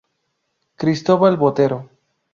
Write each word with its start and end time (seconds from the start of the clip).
Cristobal 0.79 1.35
Botero. 1.37 1.79